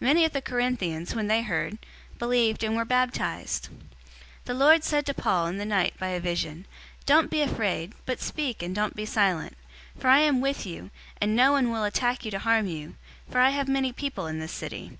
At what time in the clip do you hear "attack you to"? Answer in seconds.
11.84-12.38